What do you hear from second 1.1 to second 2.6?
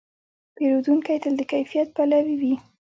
تل د کیفیت پلوي وي.